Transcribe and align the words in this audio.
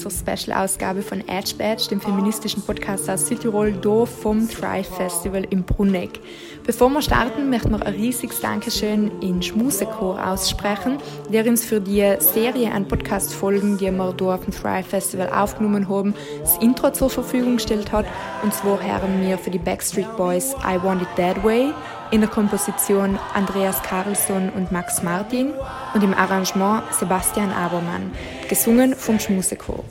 zur 0.00 0.10
Special-Ausgabe 0.10 1.02
von 1.02 1.26
Edge 1.28 1.54
Badge, 1.58 1.88
dem 1.90 2.00
feministischen 2.00 2.62
Podcast 2.62 3.10
aus 3.10 3.26
Südtirol, 3.26 3.72
hier 3.82 4.06
vom 4.06 4.48
Thrive 4.48 4.88
Festival 4.88 5.44
im 5.50 5.64
Bruneck. 5.64 6.20
Bevor 6.68 6.90
wir 6.90 7.00
starten, 7.00 7.48
möchten 7.48 7.70
wir 7.70 7.86
ein 7.86 7.94
riesiges 7.94 8.42
Dankeschön 8.42 9.22
in 9.22 9.42
Schmusechor 9.42 10.22
aussprechen, 10.22 10.98
der 11.32 11.46
uns 11.46 11.64
für 11.64 11.80
die 11.80 12.16
Serie 12.18 12.70
an 12.70 12.86
Podcast-Folgen, 12.86 13.78
die 13.78 13.90
wir 13.90 14.04
auf 14.04 14.44
dem 14.44 14.52
Thrive 14.52 14.86
Festival 14.86 15.30
aufgenommen 15.30 15.88
haben, 15.88 16.14
das 16.42 16.58
Intro 16.58 16.90
zur 16.90 17.08
Verfügung 17.08 17.54
gestellt 17.54 17.90
hat. 17.90 18.04
Und 18.42 18.52
zwar 18.52 18.82
haben 18.82 19.22
wir 19.22 19.38
für 19.38 19.48
die 19.48 19.58
Backstreet 19.58 20.14
Boys 20.18 20.54
I 20.62 20.76
Want 20.82 21.00
It 21.00 21.08
That 21.16 21.42
Way, 21.42 21.72
in 22.10 22.20
der 22.20 22.28
Komposition 22.28 23.18
Andreas 23.32 23.82
Carlsson 23.82 24.50
und 24.54 24.70
Max 24.70 25.02
Martin 25.02 25.52
und 25.94 26.04
im 26.04 26.12
Arrangement 26.12 26.82
Sebastian 26.92 27.50
Abermann, 27.50 28.12
gesungen 28.46 28.94
vom 28.94 29.18
Schmusechor. 29.18 29.84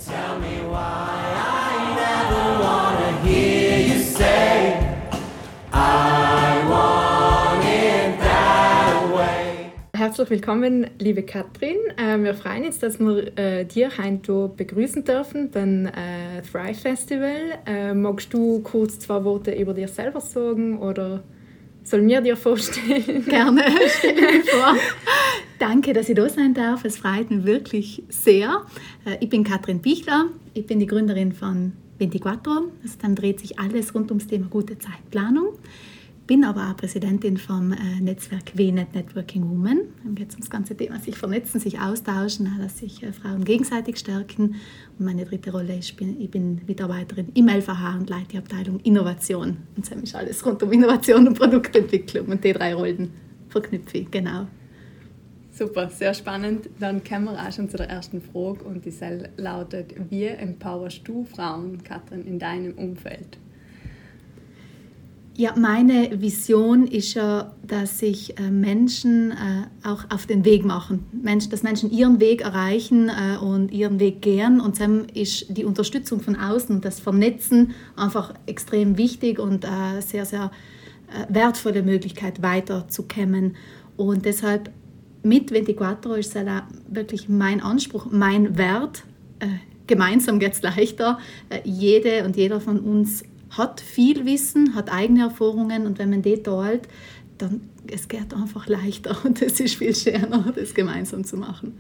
Herzlich 10.08 10.30
willkommen, 10.30 10.88
liebe 11.00 11.22
Katrin. 11.22 11.76
Äh, 11.98 12.24
wir 12.24 12.34
freuen 12.34 12.64
uns, 12.64 12.80
dass 12.80 12.98
wir 12.98 13.38
äh, 13.38 13.66
dir 13.66 13.90
heute 14.02 14.50
begrüßen 14.56 15.04
dürfen 15.04 15.52
beim 15.52 15.86
äh, 15.88 16.42
Thrive 16.50 16.80
Festival. 16.80 17.60
Äh, 17.66 17.94
magst 17.94 18.34
du 18.34 18.62
kurz 18.62 19.00
zwei 19.00 19.26
Worte 19.26 19.52
über 19.52 19.74
dich 19.74 19.90
selber 19.90 20.22
sagen 20.22 20.80
oder 20.80 21.26
Sollen 21.84 22.08
wir 22.08 22.22
dir 22.22 22.38
vorstellen? 22.38 23.26
Gerne, 23.28 23.66
stell 23.98 24.16
mir 24.16 24.44
vor. 24.46 24.78
Danke, 25.60 25.92
dass 25.92 26.08
ich 26.08 26.16
da 26.16 26.30
sein 26.30 26.54
darf. 26.54 26.86
Es 26.86 27.00
freut 27.00 27.30
mich 27.30 27.44
wirklich 27.44 28.02
sehr. 28.08 28.66
Äh, 29.04 29.18
ich 29.20 29.28
bin 29.28 29.44
Katrin 29.44 29.82
Bichler. 29.82 30.28
Ich 30.54 30.66
bin 30.66 30.80
die 30.80 30.88
Gründerin 30.88 31.34
von 31.34 31.74
24. 31.98 32.48
Also 32.82 32.98
dann 33.02 33.14
dreht 33.14 33.42
sich 33.42 33.60
alles 33.60 33.94
rund 33.94 34.10
ums 34.12 34.28
Thema 34.28 34.48
gute 34.48 34.80
Zeitplanung 34.80 35.50
bin 36.28 36.44
aber 36.44 36.70
auch 36.70 36.78
Präsidentin 36.78 37.38
vom 37.38 37.72
äh, 37.72 38.02
Netzwerk 38.02 38.56
WNET 38.58 38.94
Networking 38.94 39.50
Women. 39.50 39.80
Dann 40.04 40.14
geht 40.14 40.30
es 40.30 40.36
ums 40.36 40.50
ganze 40.50 40.76
Thema 40.76 41.00
sich 41.00 41.18
vernetzen, 41.18 41.60
sich 41.60 41.80
austauschen, 41.80 42.52
dass 42.60 42.80
sich 42.80 43.02
äh, 43.02 43.14
Frauen 43.14 43.46
gegenseitig 43.46 43.98
stärken. 43.98 44.56
Und 45.00 45.06
meine 45.06 45.26
dritte 45.26 45.52
Rolle 45.52 45.78
ist, 45.78 45.90
ich 45.90 45.96
bin, 45.96 46.20
ich 46.20 46.30
bin 46.30 46.62
Mitarbeiterin 46.68 47.30
im 47.34 47.48
LVH 47.48 47.96
und 47.98 48.10
leite 48.10 48.28
die 48.34 48.38
Abteilung 48.38 48.82
Innovation. 48.82 49.58
Und 49.76 49.90
das 49.90 49.98
ist 49.98 50.16
alles 50.16 50.46
rund 50.46 50.62
um 50.62 50.72
Innovation 50.72 51.28
und 51.28 51.40
Produktentwicklung. 51.40 52.28
Und 52.28 52.44
die 52.44 52.52
drei 52.52 52.76
Rollen 52.76 53.12
verknüpfe 53.48 54.00
ich, 54.00 54.12
genau. 54.12 54.48
Super, 55.52 55.90
sehr 55.90 56.14
spannend. 56.14 56.70
Dann 56.80 57.04
kommen 57.04 57.26
wir 57.26 57.34
auch 57.34 57.52
schon 57.52 57.70
zu 57.70 57.78
der 57.78 57.90
ersten 57.90 58.22
Frage 58.22 58.64
und 58.66 58.86
die 58.86 58.94
lautet, 59.38 59.96
wie 60.12 60.26
empowerst 60.26 61.08
du 61.08 61.24
Frauen, 61.24 61.82
Katrin, 61.84 62.28
in 62.28 62.38
deinem 62.38 62.74
Umfeld? 62.78 63.40
Ja, 65.40 65.54
meine 65.56 66.20
Vision 66.20 66.88
ist 66.88 67.14
ja, 67.14 67.54
dass 67.62 68.00
sich 68.00 68.40
äh, 68.40 68.50
Menschen 68.50 69.30
äh, 69.30 69.88
auch 69.88 70.06
auf 70.10 70.26
den 70.26 70.44
Weg 70.46 70.66
machen, 70.66 71.06
dass 71.52 71.62
Menschen 71.62 71.92
ihren 71.92 72.20
Weg 72.20 72.42
erreichen 72.42 73.10
äh, 73.10 73.38
und 73.38 73.72
ihren 73.72 74.00
Weg 74.00 74.24
gehen. 74.24 74.60
Und 74.60 74.80
dann 74.80 75.06
ist 75.10 75.56
die 75.56 75.64
Unterstützung 75.64 76.22
von 76.22 76.36
außen 76.36 76.78
und 76.78 76.86
das 76.86 77.00
Vernetzen 77.00 77.76
einfach 77.96 78.34
extrem 78.48 78.98
wichtig 78.98 79.38
und 79.38 79.68
sehr, 80.00 80.26
sehr 80.26 80.52
wertvolle 81.30 81.84
Möglichkeit 81.84 82.42
weiterzukommen. 82.42 83.56
Und 83.96 84.26
deshalb 84.26 84.72
mit 85.22 85.52
24 85.52 86.18
ist 86.18 86.36
es 86.36 86.46
wirklich 86.90 87.30
mein 87.30 87.62
Anspruch, 87.62 88.08
mein 88.10 88.58
Wert. 88.58 89.04
Gemeinsam 89.86 90.40
geht 90.40 90.54
es 90.54 90.62
leichter. 90.64 91.20
Jede 91.64 92.26
und 92.26 92.36
jeder 92.36 92.60
von 92.60 92.80
uns 92.80 93.24
hat 93.58 93.82
viel 93.82 94.26
Wissen, 94.26 94.76
hat 94.76 94.92
eigene 94.92 95.22
Erfahrungen 95.22 95.86
und 95.86 96.00
wenn 96.00 96.10
man 96.10 96.22
die 96.22 96.42
teilt, 96.42 96.88
dann 97.38 97.62
es 97.92 98.08
geht 98.08 98.34
einfach 98.34 98.68
leichter 98.68 99.18
und 99.26 99.42
es 99.42 99.60
ist 99.60 99.76
viel 99.76 99.94
schöner, 99.96 100.54
das 100.56 100.74
gemeinsam 100.74 101.24
zu 101.24 101.38
machen. 101.38 101.78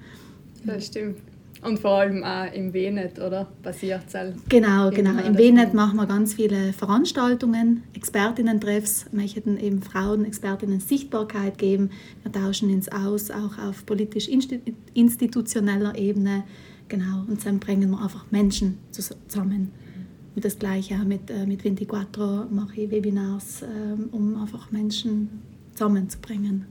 Das 0.64 0.88
stimmt. 0.88 1.18
Und 1.64 1.80
vor 1.80 2.02
allem 2.02 2.24
auch 2.24 2.54
im 2.54 2.72
WNET, 2.72 3.18
oder? 3.20 3.48
Passiert 3.64 4.04
es 4.08 4.14
Genau, 4.48 4.92
genau. 4.92 5.20
Im 5.24 5.36
WNET 5.38 5.74
machen 5.74 5.98
wir 5.98 6.06
ganz 6.06 6.36
viele 6.36 6.72
Veranstaltungen, 6.72 7.82
Expertinnen-Treffs, 7.96 9.08
möchten 9.12 9.58
eben 9.58 9.82
Frauen 9.82 10.24
Expertinnen 10.24 10.80
Sichtbarkeit 10.80 11.58
geben. 11.58 11.90
Wir 12.22 12.32
tauschen 12.32 12.72
uns 12.72 12.92
aus, 12.92 13.32
auch 13.32 13.58
auf 13.58 13.88
politisch-institutioneller 13.88 15.98
Ebene. 15.98 16.44
Genau, 16.90 17.24
und 17.28 17.44
dann 17.44 17.60
bringen 17.60 17.90
wir 17.90 18.04
einfach 18.04 18.28
Menschen 18.30 18.78
zusammen. 18.92 19.72
Und 20.38 20.46
das 20.46 20.60
Gleiche 20.60 20.94
auch 20.94 21.04
mit, 21.04 21.32
äh, 21.32 21.48
mit 21.48 21.64
24 21.64 22.52
mache 22.52 22.82
ich 22.82 22.92
Webinars, 22.92 23.64
äh, 23.64 23.66
um 24.12 24.40
einfach 24.40 24.70
Menschen 24.70 25.42
zusammenzubringen. 25.72 26.68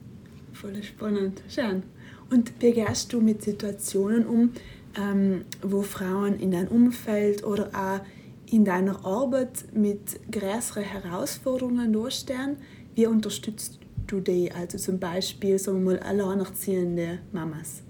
Voll 0.53 0.81
spannend, 0.85 1.43
schön. 1.49 1.83
Und 2.31 2.53
wie 2.61 2.71
gehst 2.71 3.13
du 3.13 3.21
mit 3.21 3.43
Situationen 3.43 4.25
um, 4.25 4.53
ähm, 4.97 5.47
wo 5.63 5.83
Frauen 5.83 6.39
in 6.39 6.53
deinem 6.53 6.69
Umfeld 6.69 7.43
oder 7.43 7.71
auch 7.75 8.07
in 8.49 8.65
deiner 8.65 9.05
Arbeit 9.05 9.65
mit 9.75 10.21
größeren 10.31 10.85
Herausforderungen 10.85 11.93
durchstehen? 11.93 12.59
Wie 12.95 13.09
unterstützt 13.09 13.81
du 14.07 14.21
die? 14.21 14.53
Also 14.53 14.79
zum 14.79 15.01
Beispiel, 15.01 15.59
sagen 15.59 15.85
wir 15.85 15.95
mal, 15.95 15.99
alleinerziehende 15.99 17.19
Mamas. 17.33 17.83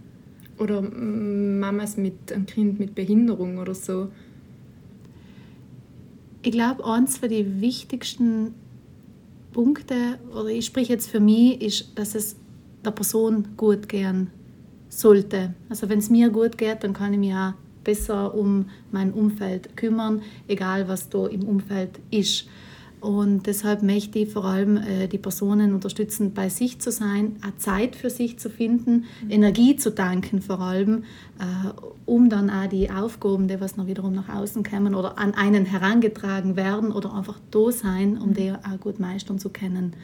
Oder 0.56 0.80
Mamas 0.80 1.98
mit 1.98 2.32
einem 2.32 2.46
Kind 2.46 2.80
mit 2.80 2.94
Behinderung 2.94 3.58
oder 3.58 3.74
so. 3.74 4.08
Ich 6.46 6.52
glaube, 6.52 6.84
eines 6.84 7.20
der 7.20 7.60
wichtigsten 7.60 8.54
Punkte, 9.52 10.20
oder 10.30 10.46
ich 10.46 10.66
spreche 10.66 10.92
jetzt 10.92 11.10
für 11.10 11.18
mich, 11.18 11.60
ist, 11.60 11.98
dass 11.98 12.14
es 12.14 12.36
der 12.84 12.92
Person 12.92 13.48
gut 13.56 13.88
gehen 13.88 14.30
sollte. 14.88 15.54
Also 15.68 15.88
wenn 15.88 15.98
es 15.98 16.08
mir 16.08 16.30
gut 16.30 16.56
geht, 16.56 16.84
dann 16.84 16.92
kann 16.92 17.12
ich 17.14 17.18
mich 17.18 17.34
auch 17.34 17.54
besser 17.82 18.32
um 18.32 18.66
mein 18.92 19.12
Umfeld 19.12 19.76
kümmern, 19.76 20.22
egal 20.46 20.86
was 20.86 21.08
da 21.08 21.26
im 21.26 21.42
Umfeld 21.42 21.98
ist. 22.12 22.46
Und 23.06 23.46
deshalb 23.46 23.84
möchte 23.84 24.18
ich 24.18 24.32
vor 24.32 24.44
allem 24.44 24.78
äh, 24.78 25.06
die 25.06 25.18
Personen 25.18 25.72
unterstützen, 25.74 26.34
bei 26.34 26.48
sich 26.48 26.80
zu 26.80 26.90
sein, 26.90 27.36
eine 27.40 27.56
Zeit 27.56 27.94
für 27.94 28.10
sich 28.10 28.36
zu 28.40 28.50
finden, 28.50 29.04
mhm. 29.22 29.30
Energie 29.30 29.76
zu 29.76 29.94
tanken 29.94 30.42
vor 30.42 30.58
allem, 30.58 31.04
äh, 31.38 31.68
um 32.04 32.28
dann 32.28 32.50
auch 32.50 32.66
die 32.66 32.90
Aufgaben, 32.90 33.46
die 33.46 33.60
was 33.60 33.76
noch 33.76 33.86
wiederum 33.86 34.12
nach 34.12 34.28
außen 34.28 34.64
kommen 34.64 34.96
oder 34.96 35.20
an 35.20 35.34
einen 35.34 35.66
herangetragen 35.66 36.56
werden 36.56 36.90
oder 36.90 37.14
einfach 37.14 37.38
da 37.52 37.70
sein, 37.70 38.18
um 38.18 38.30
mhm. 38.30 38.34
die 38.34 38.50
auch 38.50 38.80
gut 38.80 38.98
meistern 38.98 39.38
zu 39.38 39.50
können. 39.50 39.94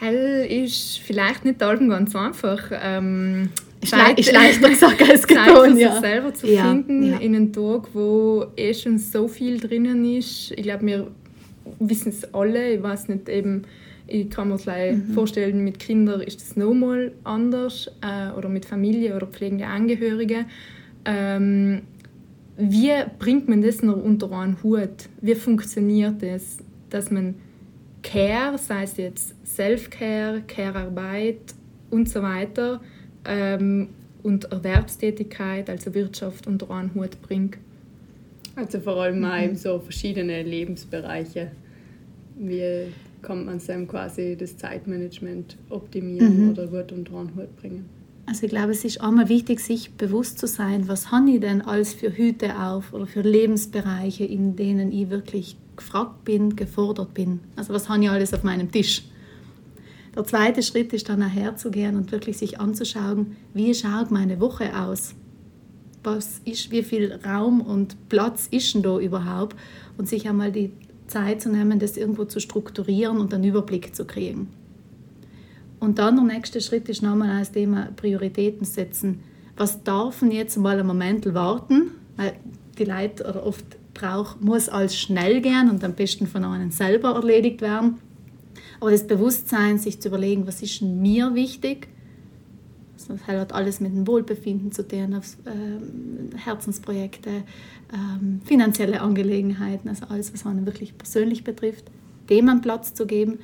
Hell 0.00 0.44
ist 0.44 0.98
vielleicht 0.98 1.46
nicht 1.46 1.62
allem 1.62 1.88
ganz 1.88 2.14
einfach. 2.14 2.60
Ähm, 2.72 3.48
ist, 3.80 3.90
Zeit, 3.90 4.18
ist 4.18 4.32
leichter 4.32 4.68
gesagt 4.68 5.00
als 5.00 5.26
getan, 5.26 5.78
ja. 5.78 5.98
selber 5.98 6.34
zu 6.34 6.46
ja, 6.46 6.68
finden 6.68 7.04
ja. 7.04 7.16
in 7.16 7.34
einem 7.34 7.54
Tag, 7.54 7.88
wo 7.94 8.48
eh 8.54 8.74
schon 8.74 8.98
so 8.98 9.28
viel 9.28 9.58
drinnen 9.58 10.04
ist. 10.04 10.50
Ich 10.50 10.64
glaube, 10.64 10.84
wir 10.84 11.06
wissen 11.78 12.10
es 12.10 12.32
alle. 12.34 12.74
Ich 12.74 12.82
weiß 12.82 13.08
nicht, 13.08 13.28
eben, 13.28 13.62
ich 14.06 14.30
kann 14.30 14.48
mir 14.48 14.56
es 14.56 14.66
mhm. 14.66 15.12
vorstellen, 15.12 15.64
mit 15.64 15.78
Kindern 15.78 16.20
ist 16.20 16.40
es 16.42 16.56
nochmal 16.56 17.12
anders 17.24 17.90
äh, 18.02 18.30
oder 18.36 18.48
mit 18.48 18.66
Familie 18.66 19.16
oder 19.16 19.26
pflegende 19.26 19.66
Angehörige. 19.66 20.46
Ähm, 21.04 21.82
wie 22.56 22.92
bringt 23.18 23.48
man 23.48 23.62
das 23.62 23.82
noch 23.82 23.96
unter 23.96 24.30
einen 24.32 24.62
Hut? 24.62 25.08
Wie 25.20 25.34
funktioniert 25.34 26.22
das, 26.22 26.58
dass 26.90 27.10
man 27.10 27.34
Care, 28.02 28.58
sei 28.58 28.84
es 28.84 28.96
jetzt 28.96 29.34
Self-Care, 29.46 30.42
Care-Arbeit 30.46 31.54
und 31.90 32.08
so 32.08 32.22
weiter, 32.22 32.80
ähm, 33.24 33.88
und 34.22 34.44
Erwerbstätigkeit, 34.44 35.68
also 35.68 35.94
Wirtschaft 35.94 36.46
unter 36.46 36.70
einen 36.70 36.94
Hut 36.94 37.20
bringt? 37.22 37.58
Also 38.56 38.80
vor 38.80 38.96
allem 38.96 39.20
mhm. 39.20 39.24
auch 39.24 39.56
so 39.56 39.78
verschiedene 39.78 40.42
Lebensbereiche. 40.42 41.50
Wie 42.36 42.92
kann 43.22 43.46
man 43.46 43.60
dann 43.66 43.88
quasi 43.88 44.36
das 44.38 44.56
Zeitmanagement 44.56 45.56
optimieren 45.70 46.44
mhm. 46.44 46.50
oder 46.50 46.66
gut 46.66 46.92
einen 46.92 47.06
Hut 47.36 47.56
bringen? 47.56 47.88
Also 48.26 48.44
ich 48.44 48.50
glaube, 48.50 48.72
es 48.72 48.84
ist 48.84 49.00
einmal 49.00 49.28
wichtig, 49.28 49.60
sich 49.60 49.92
bewusst 49.92 50.38
zu 50.38 50.46
sein, 50.46 50.88
was 50.88 51.10
habe 51.10 51.30
ich 51.30 51.40
denn 51.40 51.60
alles 51.60 51.92
für 51.92 52.16
Hüte 52.16 52.58
auf 52.58 52.92
oder 52.92 53.06
für 53.06 53.20
Lebensbereiche, 53.20 54.24
in 54.24 54.56
denen 54.56 54.92
ich 54.92 55.10
wirklich 55.10 55.56
gefragt 55.76 56.24
bin, 56.24 56.56
gefordert 56.56 57.12
bin. 57.12 57.40
Also 57.56 57.74
was 57.74 57.88
habe 57.88 58.02
ich 58.02 58.10
alles 58.10 58.32
auf 58.32 58.42
meinem 58.42 58.70
Tisch? 58.70 59.02
Der 60.14 60.24
zweite 60.24 60.62
Schritt 60.62 60.92
ist 60.92 61.08
dann 61.08 61.18
nachher 61.18 61.56
zu 61.56 61.70
gehen 61.70 61.96
und 61.96 62.12
wirklich 62.12 62.38
sich 62.38 62.60
anzuschauen, 62.60 63.36
wie 63.52 63.74
schaut 63.74 64.10
meine 64.10 64.40
Woche 64.40 64.78
aus? 64.78 65.14
Was 66.04 66.40
ist, 66.44 66.70
wie 66.70 66.82
viel 66.82 67.18
Raum 67.24 67.60
und 67.60 68.08
Platz 68.08 68.46
ist 68.50 68.74
denn 68.74 68.82
da 68.82 68.98
überhaupt 68.98 69.56
und 69.98 70.08
sich 70.08 70.28
einmal 70.28 70.52
die 70.52 70.72
Zeit 71.06 71.42
zu 71.42 71.50
nehmen, 71.50 71.78
das 71.78 71.96
irgendwo 71.96 72.24
zu 72.24 72.40
strukturieren 72.40 73.18
und 73.18 73.32
einen 73.34 73.44
Überblick 73.44 73.94
zu 73.94 74.04
kriegen. 74.04 74.48
Und 75.80 75.98
dann 75.98 76.16
der 76.16 76.24
nächste 76.24 76.60
Schritt 76.60 76.88
ist 76.88 77.02
nochmal 77.02 77.40
das 77.40 77.52
Thema 77.52 77.88
Prioritäten 77.96 78.64
setzen. 78.64 79.20
was 79.56 79.84
darf 79.84 80.22
jetzt 80.22 80.56
mal 80.56 80.78
einen 80.78 80.86
Moment 80.86 81.32
warten, 81.32 81.92
weil 82.16 82.34
die 82.78 82.84
Leute 82.84 83.22
oder 83.28 83.46
oft 83.46 83.64
braucht, 83.94 84.40
muss 84.40 84.68
alles 84.68 84.98
schnell 84.98 85.40
gehen 85.40 85.70
und 85.70 85.84
am 85.84 85.92
besten 85.92 86.26
von 86.26 86.44
einem 86.44 86.70
selber 86.70 87.14
erledigt 87.14 87.60
werden. 87.60 87.98
Aber 88.80 88.90
das 88.90 89.06
Bewusstsein, 89.06 89.78
sich 89.78 90.00
zu 90.00 90.08
überlegen, 90.08 90.46
was 90.46 90.60
ist 90.60 90.82
mir 90.82 91.34
wichtig, 91.34 91.88
das 93.08 93.26
hat 93.26 93.52
alles 93.52 93.80
mit 93.80 93.92
dem 93.92 94.06
Wohlbefinden 94.06 94.72
zu 94.72 94.86
tun, 94.86 95.14
äh, 95.14 96.38
Herzensprojekte, 96.38 97.30
äh, 97.30 97.42
finanzielle 98.44 99.00
Angelegenheiten, 99.00 99.88
also 99.88 100.06
alles, 100.08 100.32
was 100.32 100.46
einen 100.46 100.66
wirklich 100.66 100.96
persönlich 100.96 101.44
betrifft, 101.44 101.84
dem 102.30 102.48
einen 102.48 102.60
Platz 102.60 102.94
zu 102.94 103.06
geben 103.06 103.38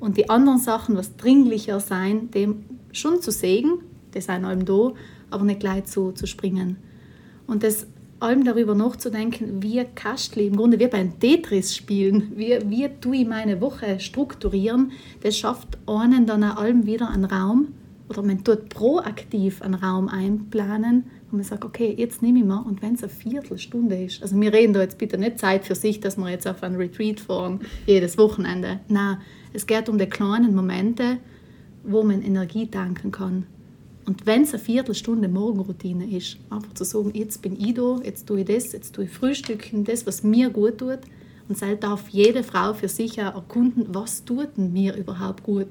und 0.00 0.16
die 0.16 0.28
anderen 0.28 0.58
Sachen, 0.58 0.96
was 0.96 1.16
dringlicher 1.16 1.80
sein, 1.80 2.30
dem 2.30 2.64
schon 2.92 3.20
zu 3.20 3.30
sägen, 3.30 3.80
das 4.12 4.26
sind 4.26 4.44
allem 4.44 4.64
da, 4.64 4.92
aber 5.30 5.44
nicht 5.44 5.60
gleich 5.60 5.84
zu, 5.84 6.12
zu 6.12 6.26
springen. 6.26 6.76
Und 7.46 7.62
das 7.62 7.86
allem 8.20 8.44
darüber 8.44 8.74
nachzudenken, 8.74 9.62
wie 9.62 9.84
Kastli, 9.94 10.46
im 10.46 10.56
Grunde 10.56 10.78
wie 10.78 10.86
beim 10.86 11.18
Tetris 11.18 11.74
spielen, 11.76 12.32
wie, 12.34 12.58
wie 12.68 12.88
tue 13.00 13.18
ich 13.18 13.28
meine 13.28 13.60
Woche 13.60 14.00
strukturieren, 14.00 14.92
das 15.22 15.36
schafft 15.36 15.78
einen 15.86 16.26
dann 16.26 16.44
auch 16.44 16.56
allem 16.56 16.86
wieder 16.86 17.10
einen 17.10 17.24
Raum 17.24 17.68
oder 18.08 18.22
man 18.22 18.44
tut 18.44 18.68
proaktiv 18.68 19.62
einen 19.62 19.74
Raum 19.74 20.08
einplanen, 20.08 21.04
wo 21.30 21.36
man 21.36 21.44
sagt, 21.44 21.64
okay, 21.64 21.94
jetzt 21.96 22.22
nehme 22.22 22.38
ich 22.38 22.44
mal 22.44 22.60
und 22.60 22.82
wenn 22.82 22.94
es 22.94 23.02
eine 23.02 23.10
Viertelstunde 23.10 24.04
ist, 24.04 24.22
also 24.22 24.40
wir 24.40 24.52
reden 24.52 24.72
da 24.72 24.80
jetzt 24.80 24.98
bitte 24.98 25.18
nicht 25.18 25.38
Zeit 25.38 25.64
für 25.64 25.74
sich, 25.74 26.00
dass 26.00 26.16
wir 26.16 26.28
jetzt 26.30 26.46
auf 26.46 26.62
einen 26.62 26.76
Retreat 26.76 27.20
fahren, 27.20 27.60
jedes 27.86 28.16
Wochenende. 28.16 28.80
Nein, 28.88 29.18
es 29.52 29.66
geht 29.66 29.88
um 29.88 29.98
die 29.98 30.06
kleinen 30.06 30.54
Momente, 30.54 31.18
wo 31.82 32.02
man 32.02 32.22
Energie 32.22 32.66
tanken 32.66 33.10
kann. 33.10 33.46
Und 34.06 34.24
wenn 34.24 34.42
es 34.42 34.54
eine 34.54 34.62
Viertelstunde 34.62 35.28
Morgenroutine 35.28 36.08
ist, 36.16 36.38
einfach 36.48 36.72
zu 36.74 36.84
sagen, 36.84 37.10
jetzt 37.14 37.42
bin 37.42 37.58
ich 37.58 37.74
da, 37.74 37.98
jetzt 38.04 38.26
tue 38.28 38.40
ich 38.40 38.46
das, 38.46 38.72
jetzt 38.72 38.94
tue 38.94 39.04
ich 39.04 39.10
Frühstücken, 39.10 39.84
das, 39.84 40.06
was 40.06 40.22
mir 40.22 40.50
gut 40.50 40.78
tut. 40.78 41.00
Und 41.48 41.58
so 41.58 41.66
darf 41.74 42.08
jede 42.08 42.44
Frau 42.44 42.72
für 42.72 42.88
sich 42.88 43.20
auch 43.20 43.34
erkunden, 43.34 43.86
was 43.88 44.24
tut 44.24 44.58
mir 44.58 44.94
überhaupt 44.94 45.42
gut. 45.42 45.68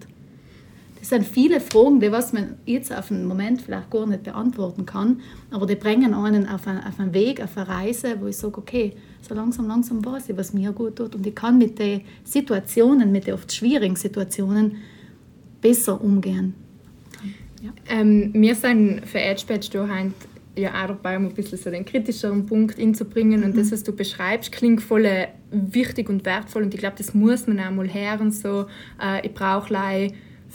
Das 1.05 1.11
sind 1.11 1.27
viele 1.27 1.59
Fragen, 1.59 1.99
die 1.99 2.11
was 2.11 2.33
man 2.33 2.55
jetzt 2.65 2.91
auf 2.91 3.11
einen 3.11 3.27
Moment 3.27 3.61
vielleicht 3.61 3.91
gar 3.91 4.07
nicht 4.07 4.23
beantworten 4.23 4.87
kann, 4.87 5.21
aber 5.51 5.67
die 5.67 5.75
bringen 5.75 6.15
einen 6.15 6.47
auf 6.47 6.65
einen, 6.65 6.83
auf 6.83 6.99
einen 6.99 7.13
Weg, 7.13 7.43
auf 7.43 7.55
eine 7.57 7.67
Reise, 7.67 8.15
wo 8.19 8.25
ich 8.25 8.37
sage, 8.37 8.57
okay, 8.57 8.93
so 9.21 9.35
langsam, 9.35 9.67
langsam 9.67 10.03
weiß 10.03 10.29
ich, 10.29 10.37
was 10.37 10.51
mir 10.51 10.71
gut 10.71 10.95
tut 10.95 11.13
und 11.13 11.27
ich 11.27 11.35
kann 11.35 11.59
mit 11.59 11.77
den 11.77 12.01
Situationen, 12.23 13.11
mit 13.11 13.27
den 13.27 13.35
oft 13.35 13.53
schwierigen 13.53 13.95
Situationen 13.95 14.77
besser 15.61 16.01
umgehen. 16.01 16.55
Ja. 17.61 17.69
Ähm, 17.87 18.31
wir 18.33 18.55
sind 18.55 19.05
für 19.05 19.19
Edgebadge 19.19 19.69
daheim 19.73 20.11
ja 20.57 20.69
auch 20.71 20.87
dabei, 20.87 21.17
um 21.17 21.27
ein 21.27 21.33
bisschen 21.35 21.59
so 21.59 21.69
den 21.69 21.85
kritischeren 21.85 22.47
Punkt 22.47 22.79
einzubringen. 22.79 23.43
Und 23.43 23.53
mhm. 23.53 23.59
das, 23.59 23.71
was 23.71 23.83
du 23.83 23.91
beschreibst, 23.91 24.51
klingt 24.51 24.81
voll 24.81 25.05
äh, 25.05 25.27
wichtig 25.51 26.09
und 26.09 26.25
wertvoll. 26.25 26.63
Und 26.63 26.73
ich 26.73 26.79
glaube, 26.79 26.95
das 26.97 27.13
muss 27.13 27.45
man 27.45 27.59
auch 27.59 27.71
mal 27.71 27.93
hören. 27.93 28.31
So, 28.31 28.65
äh, 28.99 29.25
ich 29.25 29.33
brauche 29.33 29.71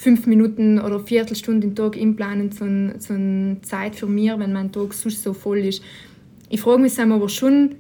fünf 0.01 0.27
Minuten 0.27 0.79
oder 0.79 0.97
eine 0.97 1.05
Viertelstunde 1.05 1.67
im 1.67 1.75
Tag 1.75 1.95
einplanen, 1.95 2.51
so, 2.53 2.65
ein, 2.65 2.95
so 2.99 3.13
eine 3.13 3.59
Zeit 3.61 3.95
für 3.95 4.07
mich, 4.07 4.31
wenn 4.31 4.53
mein 4.53 4.73
Tag 4.73 4.95
sonst 4.95 5.23
so 5.23 5.35
voll 5.35 5.59
ist. 5.59 5.83
Ich 6.49 6.63
frage 6.63 6.81
mich 6.81 6.99
aber 6.99 7.29
schon, 7.29 7.77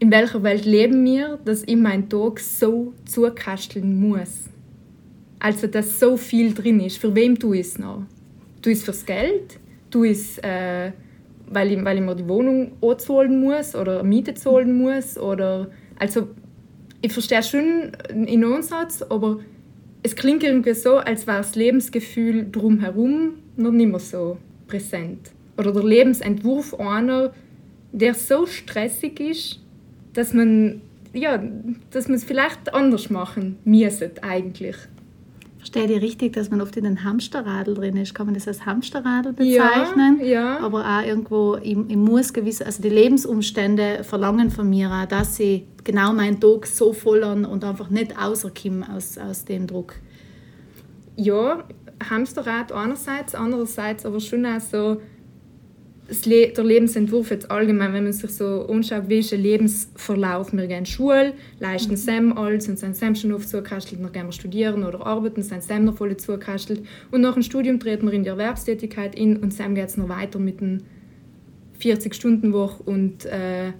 in 0.00 0.10
welcher 0.10 0.42
Welt 0.42 0.64
leben 0.64 1.04
wir, 1.04 1.38
dass 1.44 1.62
ich 1.64 1.76
meinen 1.76 2.08
Tag 2.08 2.40
so 2.40 2.92
zukasteln 3.04 4.00
muss. 4.00 4.50
Also, 5.38 5.68
dass 5.68 6.00
so 6.00 6.16
viel 6.16 6.52
drin 6.52 6.80
ist. 6.80 6.98
Für 6.98 7.14
wem 7.14 7.38
tue 7.38 7.58
ich 7.58 7.68
es 7.68 7.78
noch? 7.78 8.02
Tue 8.60 8.72
ich 8.72 8.78
es 8.78 8.84
fürs 8.84 9.06
Geld? 9.06 9.60
Tue 9.88 10.08
ich 10.08 10.18
es, 10.18 10.38
äh, 10.38 10.90
weil, 11.48 11.70
ich, 11.70 11.84
weil 11.84 11.98
ich 11.98 12.02
mir 12.02 12.16
die 12.16 12.28
Wohnung 12.28 12.72
zahlen 12.98 13.40
muss 13.40 13.76
oder 13.76 14.02
Miete 14.02 14.34
zahlen 14.34 14.76
muss? 14.76 15.16
Oder, 15.16 15.70
also, 15.96 16.26
ich 17.00 17.12
verstehe 17.12 17.42
schon 17.44 17.92
in 18.26 18.44
Ansatz, 18.44 19.02
aber 19.02 19.38
es 20.02 20.16
klingt 20.16 20.42
irgendwie 20.42 20.74
so, 20.74 20.96
als 20.96 21.26
wäre 21.26 21.38
das 21.38 21.54
Lebensgefühl 21.54 22.48
drumherum 22.50 23.34
noch 23.56 23.70
nicht 23.70 23.90
mehr 23.90 24.00
so 24.00 24.38
präsent. 24.66 25.30
Oder 25.56 25.72
der 25.72 25.84
Lebensentwurf 25.84 26.74
einer, 26.74 27.32
der 27.92 28.14
so 28.14 28.46
stressig 28.46 29.20
ist, 29.20 29.60
dass 30.14 30.32
man 30.32 30.80
ja, 31.14 31.42
dass 31.90 32.08
man 32.08 32.16
es 32.16 32.24
vielleicht 32.24 32.72
anders 32.72 33.10
machen 33.10 33.58
müsste 33.64 34.10
eigentlich. 34.22 34.76
Verstehe 35.62 35.84
ich 35.84 36.02
richtig, 36.02 36.32
dass 36.32 36.50
man 36.50 36.60
oft 36.60 36.76
in 36.76 36.82
den 36.82 37.04
Hamsterradl 37.04 37.74
drin 37.74 37.96
ist? 37.96 38.16
Kann 38.16 38.26
man 38.26 38.34
das 38.34 38.48
als 38.48 38.66
Hamsterradl 38.66 39.32
bezeichnen? 39.32 40.18
Ja, 40.18 40.26
ja. 40.26 40.58
Aber 40.58 40.80
auch 40.80 41.06
irgendwo, 41.06 41.56
ich, 41.62 41.78
ich 41.86 41.96
muss 41.96 42.32
gewisse, 42.32 42.66
also 42.66 42.82
die 42.82 42.88
Lebensumstände 42.88 44.02
verlangen 44.02 44.50
von 44.50 44.68
mir 44.68 44.90
auch, 44.90 45.06
dass 45.06 45.38
ich 45.38 45.62
genau 45.84 46.12
meinen 46.14 46.40
Tag 46.40 46.66
so 46.66 46.92
voll 46.92 47.22
an 47.22 47.44
und 47.44 47.62
einfach 47.62 47.90
nicht 47.90 48.18
außerkomme 48.18 48.92
aus, 48.92 49.16
aus 49.16 49.44
dem 49.44 49.68
Druck. 49.68 49.94
Ja, 51.14 51.62
Hamsterrad 52.10 52.72
einerseits, 52.72 53.36
andererseits 53.36 54.04
aber 54.04 54.18
schon 54.18 54.44
auch 54.44 54.58
so 54.58 55.00
Le 56.24 56.48
der 56.48 56.64
Lebensentwurf 56.64 57.30
jetzt 57.30 57.50
allgemein, 57.50 57.92
wenn 57.92 58.04
man 58.04 58.12
sich 58.12 58.30
so 58.30 58.66
anschaut, 58.68 59.08
wie 59.08 59.18
ist 59.20 59.30
der 59.32 59.38
Lebensverlauf, 59.38 60.52
wir 60.52 60.66
gehen 60.66 60.84
Schule, 60.84 61.32
leisten 61.58 61.92
mhm. 61.92 61.96
Sam 61.96 62.38
alles 62.38 62.68
und 62.68 62.78
sind 62.78 62.96
Sam 62.96 63.14
schon 63.14 63.32
oft 63.32 63.48
zugekastelt, 63.48 64.02
dann 64.02 64.12
gehen 64.12 64.26
wir 64.26 64.32
studieren 64.32 64.84
oder 64.84 65.06
arbeiten, 65.06 65.42
sind 65.42 65.62
Sam 65.62 65.84
noch 65.84 65.96
voll 65.96 66.16
zugekastelt 66.16 66.82
und 67.10 67.22
nach 67.22 67.34
dem 67.34 67.42
Studium 67.42 67.80
treten 67.80 68.06
wir 68.06 68.12
in 68.12 68.24
die 68.24 68.28
Erwerbstätigkeit 68.28 69.14
in 69.14 69.38
und 69.38 69.54
Sam 69.54 69.74
geht 69.74 69.88
es 69.88 69.96
noch 69.96 70.08
weiter 70.08 70.38
mit 70.38 70.60
einer 70.60 70.80
40-Stunden-Woche 71.80 72.82
und 72.84 73.24
äh, 73.24 73.72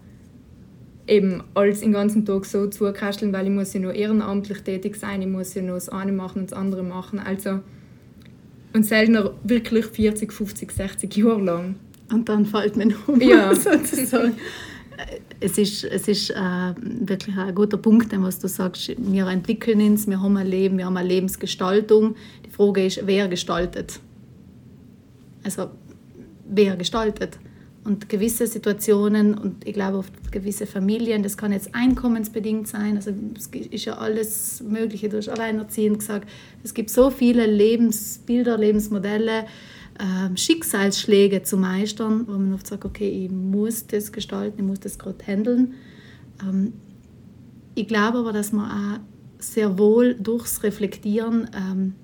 eben 1.07 1.43
alles 1.55 1.81
den 1.81 1.93
ganzen 1.93 2.25
Tag 2.25 2.45
so 2.47 2.67
zukasteln, 2.67 3.33
weil 3.33 3.47
ich 3.47 3.53
muss 3.53 3.75
ja 3.75 3.81
nur 3.81 3.95
ehrenamtlich 3.95 4.63
tätig 4.63 4.97
sein, 4.97 5.23
ich 5.23 5.29
muss 5.29 5.55
ja 5.55 5.63
nur 5.63 5.75
das 5.75 5.89
eine 5.89 6.13
machen 6.13 6.41
und 6.41 6.51
das 6.51 6.59
andere 6.59 6.83
machen, 6.83 7.19
also 7.19 7.61
und 8.73 8.87
seltener 8.87 9.33
wirklich 9.45 9.87
40, 9.87 10.33
50, 10.33 10.73
60 10.73 11.17
Jahre 11.17 11.43
lang. 11.43 11.75
Und 12.13 12.29
dann 12.29 12.47
fällt 12.47 12.77
man 12.77 12.95
um, 13.07 13.21
ja. 13.21 13.55
sozusagen. 13.55 14.37
Es 15.41 15.59
ist, 15.59 15.85
es 15.85 16.07
ist 16.07 16.31
äh, 16.31 16.35
wirklich 16.77 17.37
ein 17.37 17.55
guter 17.55 17.79
Punkt, 17.79 18.13
was 18.21 18.39
du 18.39 18.47
sagst. 18.47 18.95
Wir 18.99 19.27
entwickeln 19.27 19.81
uns, 19.81 20.07
wir 20.07 20.21
haben 20.21 20.37
ein 20.37 20.47
Leben, 20.47 20.79
wir 20.79 20.87
haben 20.87 20.97
eine 20.97 21.09
Lebensgestaltung. 21.09 22.15
Die 22.47 22.51
Frage 22.51 22.87
ist, 22.87 23.01
wer 23.05 23.27
gestaltet? 23.27 23.99
Also, 25.43 25.71
wer 26.49 26.77
gestaltet? 26.77 27.39
Und 27.85 28.09
gewisse 28.09 28.47
Situationen 28.47 29.35
und 29.37 29.67
ich 29.67 29.73
glaube 29.73 29.99
oft 29.99 30.31
gewisse 30.31 30.67
Familien, 30.67 31.25
das 31.25 31.37
kann 31.37 31.51
jetzt 31.51 31.75
einkommensbedingt 31.75 32.69
sein, 32.69 32.95
also 32.95 33.13
es 33.37 33.49
ist 33.49 33.87
ja 33.87 33.95
alles 33.95 34.63
Mögliche, 34.63 35.09
du 35.09 35.17
hast 35.17 35.29
alleinerziehend 35.29 35.99
gesagt, 35.99 36.29
es 36.63 36.75
gibt 36.75 36.91
so 36.91 37.11
viele 37.11 37.45
Lebensbilder, 37.45 38.57
Lebensmodelle, 38.57 39.47
äh, 39.99 40.37
Schicksalsschläge 40.37 41.43
zu 41.43 41.57
meistern, 41.57 42.27
wo 42.27 42.33
man 42.33 42.55
oft 42.55 42.67
sagt, 42.67 42.85
okay, 42.85 43.09
ich 43.09 43.31
muss 43.31 43.87
das 43.87 44.13
gestalten, 44.13 44.61
ich 44.61 44.67
muss 44.67 44.81
das 44.81 44.99
gerade 44.99 45.25
handeln. 45.27 45.75
Ähm, 46.43 46.73
ich 47.75 47.89
glaube 47.89 48.19
aber, 48.19 48.33
dass 48.33 48.53
man 48.53 48.71
auch 48.71 49.01
sehr 49.39 49.79
wohl 49.79 50.15
durchs 50.15 50.63
Reflektieren 50.63 51.49
ähm, 51.55 51.95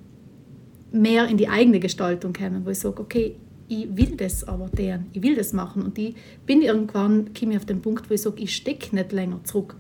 mehr 0.91 1.29
in 1.29 1.37
die 1.37 1.49
eigene 1.49 1.81
Gestaltung 1.81 2.33
kommen, 2.33 2.65
wo 2.65 2.71
ich 2.71 2.79
sage, 2.79 3.01
okay, 3.01 3.37
ich 3.69 3.97
will 3.97 4.17
das 4.17 4.45
aber 4.49 4.69
deren, 4.71 5.07
ich 5.13 5.23
will 5.23 5.37
das 5.37 5.53
machen 5.53 5.83
und 5.83 5.99
ich 5.99 6.15
bin 6.47 6.63
irgendwann, 6.63 7.35
komme 7.39 7.53
ich 7.53 7.59
auf 7.59 7.67
den 7.67 7.83
Punkt, 7.83 8.09
wo 8.09 8.15
ich 8.15 8.23
sage, 8.23 8.43
ich 8.43 8.57
stecke 8.57 8.95
nicht 8.95 9.13
länger 9.13 9.45
zurück. 9.45 9.77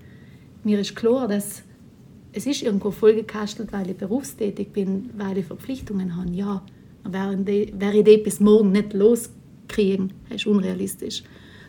Mir 0.62 0.78
ist 0.78 0.94
klar, 0.94 1.26
dass 1.26 1.62
es 2.32 2.46
ist 2.46 2.62
irgendwo 2.62 2.90
vollgekastelt, 2.90 3.72
weil 3.72 3.88
ich 3.90 3.96
berufstätig 3.96 4.72
bin, 4.72 5.10
weil 5.16 5.38
ich 5.38 5.46
Verpflichtungen 5.46 6.16
habe, 6.16 6.30
ja 6.30 6.62
werde 7.12 7.50
ich 7.98 8.04
die 8.04 8.18
bis 8.18 8.40
morgen 8.40 8.72
nicht 8.72 8.92
loskriegen. 8.92 10.12
Das 10.28 10.38
ist 10.38 10.46
unrealistisch. 10.46 11.22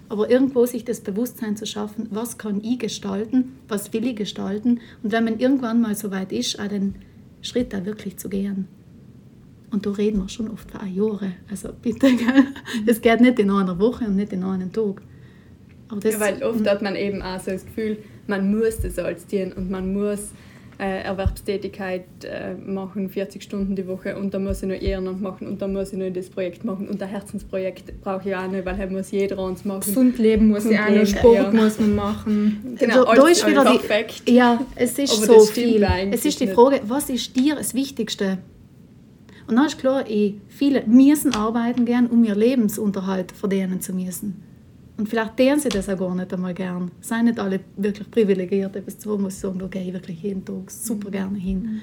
Aber 0.10 0.30
irgendwo 0.30 0.66
sich 0.66 0.84
das 0.84 1.02
Bewusstsein 1.02 1.56
zu 1.56 1.68
schaffen, 1.68 2.08
was 2.10 2.38
kann 2.38 2.64
ich 2.64 2.80
gestalten, 2.80 3.58
was 3.68 3.94
will 3.94 4.08
ich 4.08 4.16
gestalten 4.16 4.80
und 5.04 5.12
wenn 5.12 5.24
man 5.24 5.38
irgendwann 5.38 5.82
mal 5.82 5.94
so 5.94 6.10
weit 6.10 6.32
ist, 6.32 6.60
auch 6.60 6.68
den 6.68 6.96
Schritt 7.42 7.74
da 7.74 7.86
wirklich 7.86 8.18
zu 8.18 8.28
gehen. 8.28 8.68
Und 9.72 9.86
da 9.86 9.92
reden 9.92 10.20
wir 10.20 10.30
schon 10.30 10.50
oft 10.50 10.72
von 10.72 10.94
Jahre. 10.94 11.34
Also 11.50 11.70
bitte, 11.80 12.08
es 12.88 13.02
geht 13.02 13.22
nicht 13.22 13.38
in 13.38 13.52
einer 13.52 13.80
Woche 13.80 14.06
und 14.06 14.16
nicht 14.16 14.34
in 14.34 14.44
einem 14.44 14.72
Tag. 14.74 15.02
ja, 16.04 16.20
weil 16.20 16.42
oft 16.44 16.68
hat 16.68 16.82
man 16.82 16.96
eben 16.96 17.22
auch 17.22 17.40
so 17.40 17.52
das 17.52 17.66
Gefühl, 17.66 17.98
man 18.26 18.50
muss 18.52 18.80
das 18.80 18.98
alles 18.98 19.28
tun 19.28 19.54
und 19.54 19.70
man 19.70 19.94
muss 19.94 20.32
äh, 20.80 21.04
Erwerbstätigkeit 21.04 22.06
äh, 22.24 22.54
machen, 22.54 23.10
40 23.10 23.44
Stunden 23.44 23.76
die 23.76 23.86
Woche 23.86 24.16
und 24.16 24.34
dann 24.34 24.46
muss 24.46 24.64
ich 24.64 24.70
noch 24.70 24.82
Ehrenamt 24.82 25.22
machen 25.22 25.48
und 25.48 25.62
dann 25.62 25.74
muss 25.74 25.92
ich 25.92 26.00
noch 26.00 26.10
das 26.10 26.30
Projekt 26.30 26.64
machen 26.64 26.88
und 26.88 27.04
ein 27.04 27.10
Herzensprojekt 27.10 28.02
brauche 28.02 28.30
ich 28.30 28.36
auch 28.36 28.48
nicht, 28.48 28.66
weil 28.66 28.78
halt 28.78 28.92
muss 28.92 29.12
jeder 29.12 29.40
uns 29.40 29.66
machen. 29.66 29.82
Gesund 29.82 30.18
leben 30.18 30.48
muss 30.48 30.66
ich 30.66 30.80
auch 30.80 30.90
noch, 30.90 31.06
Sport 31.06 31.36
ja. 31.36 31.52
muss 31.52 31.80
man 31.80 31.96
machen. 31.96 32.78
Genau, 32.80 33.04
da, 33.04 33.14
da 33.14 33.28
ist 33.28 33.46
wieder 33.46 33.64
perfekt. 33.64 34.24
Die, 34.28 34.36
ja, 34.36 34.62
es 34.76 34.98
ist 34.98 35.18
Aber 35.18 35.40
so 35.40 35.46
viel. 35.46 35.86
Es 36.12 36.24
ist 36.24 36.40
die 36.40 36.48
Frage, 36.48 36.82
was 36.86 37.10
ist 37.10 37.36
dir 37.36 37.56
das 37.56 37.74
Wichtigste? 37.74 38.38
Und 39.48 39.56
dann 39.58 39.66
ist 39.66 39.80
klar, 39.80 40.10
eh, 40.10 40.36
viele 40.48 40.86
müssen 40.86 41.34
arbeiten 41.34 41.84
gern, 41.84 42.08
um 42.08 42.24
ihr 42.24 42.36
Lebensunterhalt 42.36 43.32
verdienen 43.34 43.82
zu 43.82 43.94
müssen. 43.94 44.49
Und 45.00 45.08
vielleicht 45.08 45.40
deren 45.40 45.60
sie 45.62 45.70
das 45.70 45.88
auch 45.88 45.98
gar 45.98 46.14
nicht 46.14 46.34
einmal 46.34 46.54
gern. 46.54 46.92
Seien 47.00 47.24
nicht 47.26 47.40
alle 47.40 47.62
wirklich 47.78 48.12
privilegiert, 48.12 48.76
etwas 48.76 49.00
zu 49.00 49.18
muss 49.18 49.36
ich 49.36 49.40
sagen, 49.40 49.70
gehe 49.72 49.88
ich 49.88 49.94
wirklich 49.94 50.22
jeden 50.22 50.44
Tag 50.44 50.70
super 50.70 51.08
mhm. 51.08 51.12
gerne 51.14 51.38
hin. 51.38 51.62
Mhm. 51.62 51.82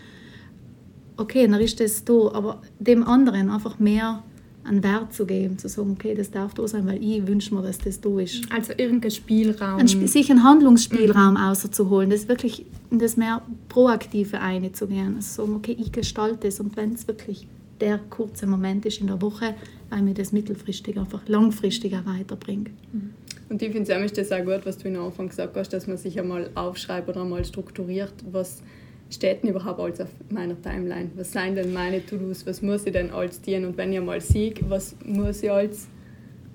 Okay, 1.16 1.49
dann 1.49 1.58
ist 1.62 1.80
das 1.80 2.04
da, 2.04 2.12
aber 2.12 2.61
dem 2.78 3.02
anderen 3.02 3.49
einfach 3.49 3.78
mehr 3.78 4.23
einen 4.64 4.82
Wert 4.85 5.14
zu 5.14 5.25
geben, 5.25 5.56
zu 5.56 5.66
sagen, 5.66 5.92
okay, 5.92 6.14
das 6.14 6.30
darf 6.30 6.52
da 6.52 6.68
sein, 6.68 6.87
weil 6.87 7.02
ich 7.02 7.26
wünsche 7.26 7.54
mir, 7.54 7.62
dass 7.62 7.78
das 7.78 8.02
da 8.02 8.18
ist. 8.18 8.42
Also 8.52 8.75
irgendein 8.76 9.11
Spielraum. 9.11 9.78
Ein 9.78 9.88
sich 9.88 10.30
einen 10.30 10.44
Handlungsspielraum 10.44 11.35
mhm. 11.35 11.37
außerzuholen, 11.38 12.11
das 12.11 12.28
wirklich 12.28 12.66
das 12.90 13.16
mehr 13.16 13.40
proaktive 13.70 14.40
einzugehen. 14.40 15.16
Also 15.16 15.44
sagen, 15.44 15.56
okay, 15.56 15.75
ich 15.80 15.90
gestalte 15.90 16.49
es 16.49 16.61
und 16.61 16.76
wenn 16.76 16.92
es 16.92 17.08
wirklich 17.08 17.49
der 17.80 17.99
kurze 18.11 18.46
Moment 18.46 18.85
ist 18.85 19.00
in 19.00 19.06
der 19.06 19.23
Woche, 19.23 19.54
weil 19.90 20.02
mir 20.02 20.14
das 20.14 20.33
mittelfristig 20.33 20.99
einfach 20.99 21.26
langfristiger 21.28 22.05
weiterbringt. 22.07 22.71
Mhm. 22.93 23.11
Und 23.49 23.62
ich 23.62 23.71
finde 23.71 23.93
es 23.93 24.33
auch 24.33 24.45
gut, 24.45 24.66
was 24.66 24.78
du 24.78 24.88
in 24.88 24.97
Anfang 24.97 25.28
gesagt 25.28 25.57
hast, 25.57 25.73
dass 25.73 25.87
man 25.87 25.97
sich 25.97 26.19
einmal 26.19 26.50
aufschreibt 26.55 27.09
oder 27.09 27.23
einmal 27.23 27.45
strukturiert, 27.45 28.12
was 28.33 28.62
steht 29.09 29.43
denn 29.43 29.50
überhaupt 29.50 29.78
alles 29.78 30.00
auf 30.00 30.09
meiner 30.31 30.61
Timeline? 30.61 31.11
Was 31.14 31.33
sind 31.33 31.55
denn 31.55 31.73
meine 31.73 32.05
To-Dos? 32.05 32.45
Was 32.45 32.61
muss 32.61 32.87
ich 32.87 32.93
denn 32.93 33.11
alles 33.11 33.40
tun? 33.40 33.64
Und 33.64 33.76
wenn 33.76 33.93
ich 33.93 34.00
mal 34.00 34.21
sehe, 34.21 34.52
was 34.69 34.97
muss 35.05 35.43
ich 35.43 35.50
alles 35.50 35.87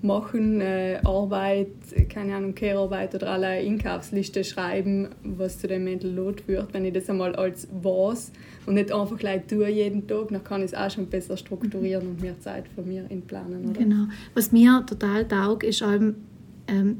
machen, 0.02 0.60
äh, 0.60 0.98
Arbeit, 1.04 1.68
keine 2.08 2.36
Ahnung, 2.36 2.54
Kehrarbeit 2.54 3.14
oder 3.14 3.30
alle 3.30 3.46
Einkaufsliste 3.46 4.44
schreiben, 4.44 5.08
was 5.22 5.58
zu 5.58 5.68
dem 5.68 5.84
Mental 5.84 6.10
Load 6.10 6.42
führt, 6.42 6.74
wenn 6.74 6.84
ich 6.84 6.92
das 6.92 7.08
einmal 7.08 7.34
als 7.36 7.68
weiß 7.70 8.32
und 8.66 8.74
nicht 8.74 8.92
einfach 8.92 9.16
gleich 9.16 9.46
tue 9.46 9.68
jeden 9.68 10.06
Tag, 10.06 10.28
dann 10.30 10.44
kann 10.44 10.60
ich 10.60 10.72
es 10.72 10.74
auch 10.74 10.90
schon 10.90 11.06
besser 11.06 11.36
strukturieren 11.36 12.06
und 12.08 12.20
mehr 12.20 12.38
Zeit 12.40 12.64
für 12.74 12.82
mich 12.82 13.00
planen. 13.26 13.70
Oder? 13.70 13.80
Genau. 13.80 14.06
Was 14.34 14.52
mir 14.52 14.84
total 14.86 15.26
taugt, 15.26 15.64
ist 15.64 15.82
ähm, 15.82 16.16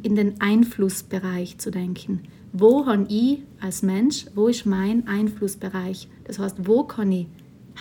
in 0.02 0.14
den 0.14 0.40
Einflussbereich 0.40 1.58
zu 1.58 1.70
denken. 1.70 2.20
Wo 2.52 2.86
habe 2.86 3.06
ich 3.08 3.38
als 3.60 3.82
Mensch, 3.82 4.26
wo 4.34 4.48
ist 4.48 4.66
mein 4.66 5.08
Einflussbereich? 5.08 6.08
Das 6.24 6.38
heißt, 6.38 6.66
wo 6.66 6.84
kann 6.84 7.10
ich 7.10 7.26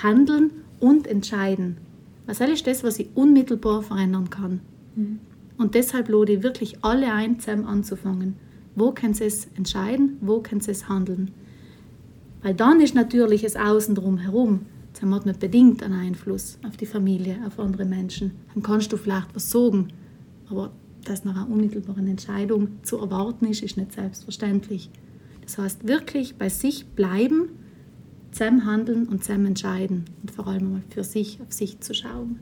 handeln 0.01 0.51
und 0.79 1.07
entscheiden? 1.07 1.77
Was 2.25 2.39
ist 2.39 2.65
das, 2.67 2.83
was 2.83 2.97
ich 2.99 3.09
unmittelbar 3.15 3.81
verändern 3.81 4.29
kann? 4.29 4.61
Und 5.57 5.75
deshalb 5.75 6.10
lade 6.10 6.33
ich 6.33 6.43
wirklich 6.43 6.83
alle 6.83 7.13
ein, 7.13 7.39
zusammen 7.39 7.65
anzufangen. 7.65 8.36
Wo 8.75 8.91
können 8.91 9.13
sie 9.13 9.25
es 9.25 9.48
entscheiden? 9.55 10.17
Wo 10.21 10.39
können 10.39 10.62
sie 10.62 10.71
es 10.71 10.88
handeln? 10.89 11.31
Weil 12.41 12.55
dann 12.55 12.81
ist 12.81 12.95
natürlich 12.95 13.41
das 13.43 13.55
Außen 13.55 13.95
drumherum. 13.95 14.65
Dann 15.00 15.13
hat 15.13 15.25
man 15.25 15.38
bedingt 15.38 15.83
einen 15.83 16.00
Einfluss 16.00 16.57
auf 16.67 16.77
die 16.77 16.86
Familie, 16.86 17.38
auf 17.45 17.60
andere 17.60 17.86
Menschen. 17.86 18.31
Dann 18.53 18.63
kannst 18.63 18.91
du 18.91 18.98
vielleicht 18.98 19.33
was 19.36 19.51
sagen. 19.51 19.89
Aber 20.50 20.71
dass 21.05 21.24
nach 21.24 21.36
einer 21.36 21.50
unmittelbaren 21.50 22.07
Entscheidung 22.07 22.69
zu 22.83 22.98
erwarten 22.98 23.45
ist, 23.45 23.63
ist 23.63 23.77
nicht 23.77 23.93
selbstverständlich. 23.93 24.89
Das 25.41 25.57
heißt, 25.57 25.88
wirklich 25.88 26.36
bei 26.36 26.50
sich 26.50 26.86
bleiben, 26.88 27.50
zusammen 28.31 28.65
handeln 28.65 29.07
und 29.07 29.24
zusammen 29.24 29.48
entscheiden 29.48 30.05
und 30.21 30.31
vor 30.31 30.48
allem 30.48 30.71
mal 30.71 30.81
für 30.89 31.03
sich 31.03 31.39
auf 31.41 31.51
sich 31.51 31.79
zu 31.81 31.93
schauen. 31.93 32.39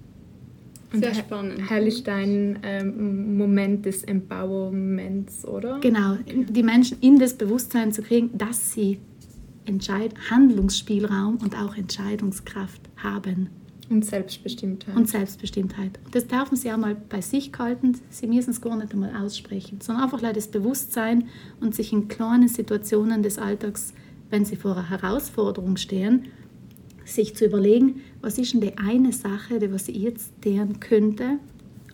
Sehr 0.91 1.13
spannend. 1.13 1.69
Hell 1.69 1.87
ist 1.87 2.07
dein 2.07 2.59
ähm, 2.63 3.37
Moment 3.37 3.85
des 3.85 4.03
Empowerments, 4.03 5.45
oder? 5.45 5.79
Genau, 5.79 6.17
die 6.25 6.63
Menschen 6.63 6.97
in 7.01 7.19
das 7.19 7.35
Bewusstsein 7.35 7.91
zu 7.91 8.01
kriegen, 8.01 8.35
dass 8.37 8.73
sie 8.73 8.99
Entscheid 9.65 10.13
Handlungsspielraum 10.31 11.37
und 11.37 11.55
auch 11.55 11.77
Entscheidungskraft 11.77 12.81
haben. 12.97 13.49
Und 13.89 14.05
Selbstbestimmtheit. 14.05 14.95
Und 14.95 15.09
Selbstbestimmtheit. 15.09 15.99
Und 16.05 16.13
das 16.13 16.27
dürfen 16.27 16.55
sie 16.55 16.71
auch 16.71 16.77
mal 16.77 16.95
bei 16.95 17.21
sich 17.21 17.51
halten. 17.57 17.97
Sie 18.09 18.27
müssen 18.27 18.51
es 18.51 18.61
gar 18.61 18.75
nicht 18.75 18.93
einmal 18.93 19.15
aussprechen, 19.15 19.79
sondern 19.81 20.03
einfach 20.03 20.21
das 20.21 20.47
Bewusstsein 20.47 21.27
und 21.59 21.73
sich 21.73 21.91
in 21.91 22.07
kleinen 22.07 22.47
Situationen 22.47 23.23
des 23.23 23.39
Alltags, 23.39 23.93
wenn 24.29 24.45
sie 24.45 24.55
vor 24.55 24.73
einer 24.73 24.89
Herausforderung 24.89 25.77
stehen, 25.77 26.27
sich 27.09 27.35
zu 27.35 27.45
überlegen, 27.45 28.01
was 28.21 28.37
ist 28.37 28.53
denn 28.53 28.61
die 28.61 28.77
eine 28.77 29.11
Sache, 29.11 29.59
die 29.59 29.71
was 29.71 29.87
ich 29.87 29.97
jetzt 29.97 30.31
tun 30.41 30.79
könnte, 30.79 31.39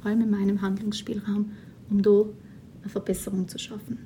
vor 0.02 0.12
allem 0.12 0.22
in 0.22 0.30
meinem 0.30 0.62
Handlungsspielraum, 0.62 1.52
um 1.90 2.02
da 2.02 2.26
eine 2.82 2.90
Verbesserung 2.90 3.48
zu 3.48 3.58
schaffen. 3.58 4.00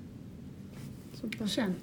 Super. 1.20 1.48
Schön. 1.48 1.76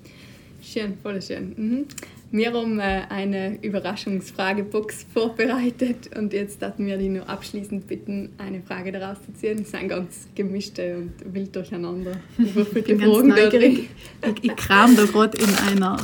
Schön, 0.62 0.96
voll 1.00 1.22
schön. 1.22 1.54
Mhm. 1.56 1.86
Wir 2.32 2.52
haben 2.52 2.80
äh, 2.80 3.02
eine 3.08 3.62
Überraschungsfragebox 3.62 5.06
vorbereitet 5.14 6.16
und 6.16 6.32
jetzt 6.32 6.60
hatten 6.60 6.86
wir 6.86 6.98
die 6.98 7.08
nur 7.08 7.28
abschließend 7.28 7.86
bitten, 7.86 8.30
eine 8.38 8.62
Frage 8.62 8.90
daraus 8.90 9.18
zu 9.24 9.32
ziehen. 9.34 9.62
Es 9.62 9.70
sind 9.70 9.88
ganz 9.88 10.26
gemischte 10.34 10.96
und 10.96 11.34
wild 11.34 11.54
durcheinander. 11.54 12.18
Ich 12.36 12.52
bin 12.84 12.98
ganz 12.98 13.22
neugierig. 13.22 13.88
Ich, 14.22 14.50
ich 14.50 14.56
kram 14.56 14.96
da 14.96 15.04
gerade 15.04 15.38
in 15.38 15.54
einer 15.68 15.98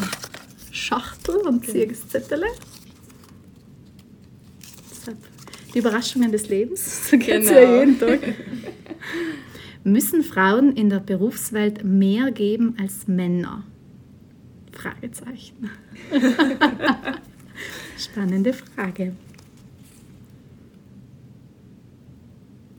Schachtel 0.70 1.36
und 1.38 1.66
ziehe 1.66 1.88
das 1.88 2.08
Zettel. 2.08 2.44
Die 5.74 5.78
Überraschungen 5.78 6.32
des 6.32 6.48
Lebens, 6.48 7.08
so 7.10 7.18
geht 7.18 7.46
genau. 7.46 7.52
ja 7.52 7.80
jeden 7.80 7.98
Tag. 7.98 8.20
Müssen 9.84 10.22
Frauen 10.22 10.76
in 10.76 10.90
der 10.90 11.00
Berufswelt 11.00 11.84
mehr 11.84 12.30
geben 12.30 12.76
als 12.80 13.08
Männer? 13.08 13.64
Fragezeichen. 14.72 15.70
Spannende 17.98 18.52
Frage. 18.52 19.14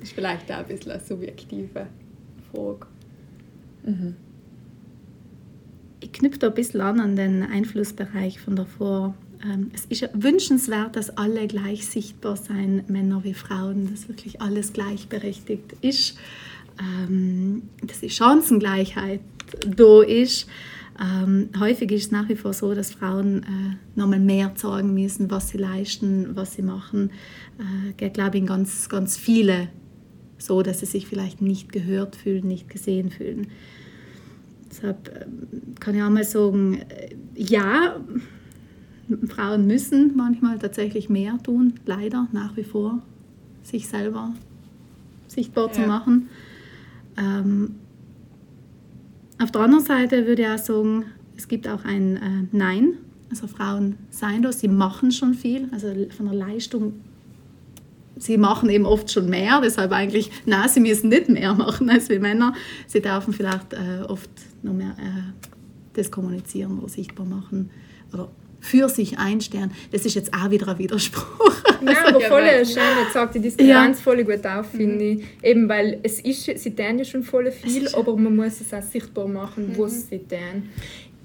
Ist 0.01 0.13
vielleicht 0.13 0.51
auch 0.51 0.57
ein 0.57 0.67
bisschen 0.67 0.91
eine 0.91 1.01
subjektive 1.01 1.87
Frage. 2.51 2.87
Mhm. 3.85 4.15
Ich 5.99 6.11
knüpfe 6.11 6.39
da 6.39 6.47
ein 6.47 6.53
bisschen 6.53 6.81
an 6.81 6.99
an 6.99 7.15
den 7.15 7.43
Einflussbereich 7.43 8.39
von 8.39 8.55
davor. 8.55 9.15
Es 9.73 9.85
ist 9.85 10.09
wünschenswert, 10.13 10.95
dass 10.95 11.17
alle 11.17 11.47
gleich 11.47 11.85
sichtbar 11.85 12.37
sein, 12.37 12.83
Männer 12.87 13.23
wie 13.23 13.33
Frauen, 13.33 13.89
dass 13.91 14.07
wirklich 14.07 14.41
alles 14.41 14.73
gleichberechtigt 14.73 15.73
ist, 15.81 16.17
ähm, 16.79 17.63
dass 17.81 17.99
die 17.99 18.09
Chancengleichheit 18.09 19.21
da 19.67 20.01
ist. 20.01 20.47
Ähm, 21.01 21.49
häufig 21.59 21.91
ist 21.91 22.05
es 22.05 22.11
nach 22.11 22.29
wie 22.29 22.35
vor 22.35 22.53
so, 22.53 22.73
dass 22.73 22.93
Frauen 22.93 23.43
äh, 23.43 23.99
nochmal 23.99 24.19
mehr 24.19 24.51
sagen 24.55 24.93
müssen, 24.93 25.29
was 25.29 25.49
sie 25.49 25.57
leisten, 25.57 26.35
was 26.35 26.53
sie 26.53 26.61
machen. 26.61 27.11
Äh, 27.97 28.09
glaube 28.09 28.37
ich, 28.37 28.41
in 28.41 28.47
ganz, 28.47 28.89
ganz 28.89 29.17
viele 29.17 29.69
so, 30.37 30.61
dass 30.61 30.79
sie 30.79 30.85
sich 30.85 31.07
vielleicht 31.07 31.41
nicht 31.41 31.71
gehört 31.71 32.15
fühlen, 32.15 32.47
nicht 32.47 32.69
gesehen 32.69 33.09
fühlen. 33.09 33.47
Deshalb 34.69 35.27
kann 35.79 35.95
ich 35.95 36.03
auch 36.03 36.09
mal 36.09 36.23
sagen, 36.23 36.81
äh, 36.89 37.15
ja, 37.35 37.99
Frauen 39.27 39.67
müssen 39.67 40.15
manchmal 40.15 40.59
tatsächlich 40.59 41.09
mehr 41.09 41.37
tun, 41.43 41.73
leider 41.85 42.27
nach 42.31 42.55
wie 42.55 42.63
vor, 42.63 43.01
sich 43.63 43.87
selber 43.87 44.31
sichtbar 45.27 45.67
ja. 45.67 45.73
zu 45.73 45.81
machen. 45.81 46.29
Ähm, 47.17 47.75
auf 49.41 49.51
der 49.51 49.61
anderen 49.61 49.83
Seite 49.83 50.25
würde 50.25 50.43
ich 50.43 50.47
auch 50.47 50.57
sagen, 50.57 51.05
es 51.35 51.47
gibt 51.47 51.67
auch 51.67 51.83
ein 51.83 52.17
äh, 52.17 52.47
Nein. 52.51 52.93
Also 53.29 53.47
Frauen 53.47 53.97
seien 54.11 54.43
das, 54.43 54.59
sie 54.59 54.67
machen 54.67 55.11
schon 55.11 55.33
viel, 55.33 55.67
also 55.71 55.87
von 56.15 56.27
der 56.27 56.35
Leistung. 56.35 56.93
Sie 58.15 58.37
machen 58.37 58.69
eben 58.69 58.85
oft 58.85 59.11
schon 59.11 59.27
mehr, 59.27 59.59
deshalb 59.59 59.91
eigentlich, 59.91 60.31
nein, 60.45 60.69
sie 60.69 60.79
müssen 60.79 61.09
nicht 61.09 61.29
mehr 61.29 61.55
machen 61.55 61.89
als 61.89 62.09
wir 62.09 62.19
Männer. 62.19 62.53
Sie 62.85 63.01
dürfen 63.01 63.33
vielleicht 63.33 63.73
äh, 63.73 64.03
oft 64.07 64.29
noch 64.61 64.73
mehr 64.73 64.95
äh, 64.99 65.47
das 65.93 66.11
kommunizieren 66.11 66.77
oder 66.77 66.89
sichtbar 66.89 67.25
machen 67.25 67.71
oder 68.13 68.29
für 68.63 68.87
sich 68.87 69.19
einstellen. 69.19 69.71
Das 69.91 70.05
ist 70.05 70.15
jetzt 70.15 70.33
auch 70.33 70.49
wieder 70.49 70.69
ein 70.69 70.79
Widerspruch. 70.79 71.53
Ja, 71.85 72.07
aber 72.07 72.21
voll 72.21 72.45
schön, 72.65 72.81
jetzt 73.03 73.11
sagt 73.11 73.35
die 73.35 73.41
Diskrepanz 73.41 73.97
ja. 73.97 74.03
voll 74.03 74.23
gut 74.23 74.45
auf, 74.45 74.67
finde 74.67 75.03
ich. 75.03 75.23
Eben, 75.41 75.67
weil 75.67 75.99
es 76.01 76.21
ist, 76.21 76.45
sie 76.45 76.73
tun 76.73 76.97
ja 76.97 77.03
schon 77.03 77.23
voll 77.23 77.51
viel, 77.51 77.89
aber 77.89 78.15
man 78.15 78.37
muss 78.37 78.61
es 78.61 78.73
auch 78.73 78.81
sichtbar 78.81 79.27
machen, 79.27 79.73
mhm. 79.73 79.77
was 79.77 80.07
sie 80.07 80.19
tun. 80.19 80.69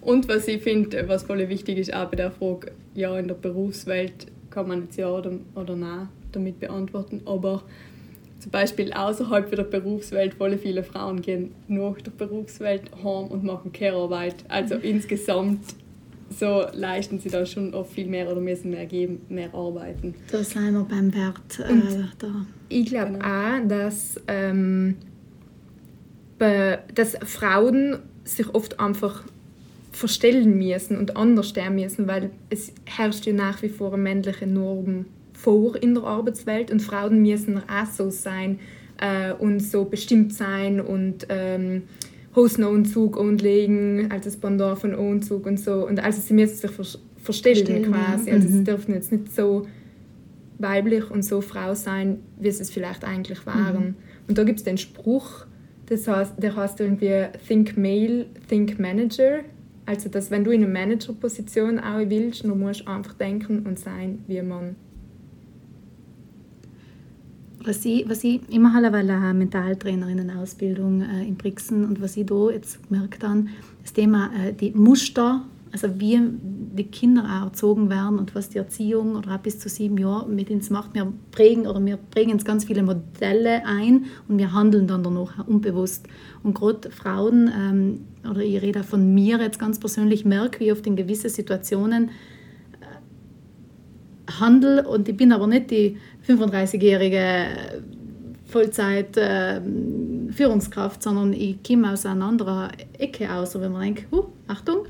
Und 0.00 0.26
was 0.26 0.49
ich 0.49 0.61
finde, 0.61 1.07
was 1.07 1.23
voll 1.23 1.49
wichtig 1.49 1.78
ist, 1.78 1.95
auch 1.95 2.07
bei 2.07 2.16
der 2.16 2.33
Frage, 2.33 2.73
ja, 2.95 3.16
in 3.16 3.28
der 3.28 3.37
Berufswelt 3.37 4.26
kann 4.50 4.66
man 4.66 4.83
jetzt 4.83 4.99
ja 4.99 5.09
oder, 5.09 5.30
oder 5.54 5.76
nein 5.76 6.09
damit 6.33 6.59
beantworten, 6.59 7.23
aber 7.25 7.62
zum 8.40 8.50
Beispiel 8.50 8.92
außerhalb 8.92 9.54
der 9.54 9.62
Berufswelt, 9.62 10.35
voll 10.35 10.59
viele 10.59 10.83
Frauen 10.83 11.23
gehen 11.23 11.54
nach 11.68 12.00
der 12.00 12.11
Berufswelt 12.11 12.90
heim 12.97 13.28
und 13.28 13.45
machen 13.45 13.73
Care-Arbeit. 13.73 14.45
Also 14.49 14.75
mhm. 14.75 14.83
insgesamt 14.83 15.61
so 16.31 16.67
leisten 16.73 17.19
sie 17.19 17.31
da 17.31 17.47
schon 17.47 17.75
oft 17.75 17.93
viel 17.93 18.07
mehr 18.07 18.31
oder 18.31 18.41
müssen 18.41 18.71
mehr 18.71 18.87
geben, 18.87 19.21
mehr 19.29 19.53
arbeiten. 19.55 20.15
Da 20.31 20.43
sind 20.43 20.73
wir 20.73 20.85
beim 20.85 21.15
Wert. 21.15 21.59
Äh, 21.61 22.05
da. 22.19 22.47
Ich 22.69 22.87
glaube 22.87 23.13
genau. 23.13 23.25
auch, 23.25 23.69
dass, 23.69 24.21
ähm, 24.29 24.97
dass 26.39 27.17
Frauen 27.25 27.99
sich 28.25 28.55
oft 28.55 28.79
einfach 28.79 29.25
verstellen 29.93 30.59
müssen 30.59 30.97
und 30.97 31.17
anders 31.17 31.49
stehen 31.49 31.75
müssen, 31.75 32.07
weil 32.07 32.31
es 32.51 32.73
herrscht 32.85 33.27
ja 33.27 33.33
nach 33.33 33.63
wie 33.63 33.69
vor 33.69 33.93
eine 33.93 34.03
männliche 34.03 34.47
Norm 34.47 35.07
vor 35.33 35.77
in 35.77 35.95
der 35.95 36.05
Arbeitswelt 36.05 36.71
und 36.71 36.81
Frauen 36.81 37.23
müssen 37.23 37.59
auch 37.59 37.87
so 37.87 38.11
sein 38.11 38.59
äh, 39.01 39.33
und 39.33 39.61
so 39.61 39.85
bestimmt 39.85 40.35
sein 40.35 40.81
und 40.81 41.27
ähm, 41.29 41.85
Hosenanzug 42.38 43.18
anlegen 43.18 44.11
als 44.11 44.25
das 44.25 44.37
Pendant 44.37 44.78
von 44.78 44.95
Anzug 44.95 45.47
und 45.47 45.59
so. 45.59 45.87
Und 45.87 46.02
also 46.02 46.21
sie 46.21 46.35
müssen 46.35 46.57
sich 46.57 46.71
ver 46.71 46.85
verstellen, 47.21 47.83
quasi. 47.83 48.30
Also 48.30 48.49
mhm. 48.49 48.52
sie 48.52 48.64
dürfen 48.64 48.95
jetzt 48.95 49.12
nicht 49.12 49.35
so 49.35 49.66
weiblich 50.59 51.11
und 51.11 51.25
so 51.25 51.40
Frau 51.40 51.75
sein, 51.75 52.21
wie 52.38 52.50
sie 52.50 52.62
es 52.62 52.71
vielleicht 52.71 53.04
eigentlich 53.04 53.45
waren. 53.45 53.85
Mhm. 53.85 53.95
Und 54.28 54.38
da 54.38 54.45
gibt 54.45 54.61
es 54.61 54.64
den 54.64 54.78
Spruch, 54.78 55.47
das 55.87 56.07
heißt, 56.07 56.35
der 56.38 56.54
heißt 56.54 56.80
irgendwie 56.80 57.26
Think 57.47 57.76
Male, 57.76 58.26
Think 58.49 58.78
Manager. 58.78 59.40
Also, 59.87 60.09
dass 60.09 60.30
wenn 60.30 60.45
du 60.45 60.50
in 60.50 60.62
eine 60.62 60.73
Managerposition 60.73 61.78
auch 61.78 62.09
willst, 62.09 62.45
dann 62.45 62.59
musst 62.59 62.80
du 62.80 62.87
einfach 62.88 63.14
denken 63.14 63.61
und 63.66 63.78
sein 63.78 64.23
wie 64.26 64.38
ein 64.38 64.49
Mann. 64.49 64.76
Was 67.69 67.85
ich, 67.85 68.09
was 68.09 68.25
ich 68.25 68.41
immer 68.51 68.73
habe, 68.73 68.91
weil 68.95 69.11
eine 69.11 69.35
Mentaltrainerinnen-Ausbildung 69.35 71.03
äh, 71.03 71.29
in 71.29 71.37
Brixen 71.37 71.85
und 71.85 72.01
was 72.01 72.17
ich 72.17 72.25
da 72.25 72.49
jetzt 72.49 72.89
gemerkt 72.89 73.23
habe, 73.23 73.45
das 73.83 73.93
Thema 73.93 74.31
äh, 74.43 74.55
die 74.55 74.71
Muster 74.71 75.45
also 75.71 76.01
wie 76.01 76.19
die 76.19 76.85
Kinder 76.85 77.25
auch 77.25 77.49
erzogen 77.49 77.91
werden 77.91 78.19
und 78.19 78.35
was 78.35 78.49
die 78.49 78.57
Erziehung 78.57 79.17
oder 79.17 79.35
auch 79.35 79.41
bis 79.41 79.59
zu 79.59 79.69
sieben 79.69 79.99
Jahren 79.99 80.35
mit 80.35 80.49
uns 80.49 80.71
macht. 80.71 80.95
Wir 80.95 81.13
prägen 81.31 81.67
oder 81.67 81.85
wir 81.85 81.99
prägen 81.99 82.33
uns 82.33 82.47
ganz 82.47 82.65
viele 82.65 82.83
Modelle 82.83 83.67
ein 83.67 84.07
und 84.29 84.39
wir 84.39 84.55
handeln 84.55 84.87
dann 84.87 85.03
danach 85.03 85.47
unbewusst. 85.47 86.07
Und 86.43 86.55
gerade 86.55 86.91
Frauen, 86.91 87.51
ähm, 87.55 88.31
oder 88.31 88.41
ich 88.41 88.63
rede 88.63 88.81
auch 88.81 88.85
von 88.85 89.13
mir 89.13 89.39
jetzt 89.41 89.59
ganz 89.59 89.79
persönlich, 89.79 90.25
merke, 90.25 90.61
wie 90.61 90.73
oft 90.73 90.87
in 90.87 90.97
gewissen 90.97 91.29
Situationen 91.29 92.13
handel 94.40 94.85
und 94.87 95.09
ich 95.09 95.16
bin 95.16 95.33
aber 95.33 95.47
nicht 95.47 95.71
die 95.71 95.97
35-jährige 96.26 97.83
Vollzeit 98.47 99.16
äh, 99.16 99.61
Führungskraft, 100.30 101.02
sondern 101.02 101.33
ich 101.33 101.62
komme 101.62 101.92
aus 101.92 102.07
einer 102.07 102.25
anderen 102.25 102.71
Ecke 102.99 103.33
aus, 103.33 103.59
wenn 103.61 103.73
man 103.73 103.83
denkt, 103.83 104.12
uh, 104.12 104.25
Achtung, 104.47 104.87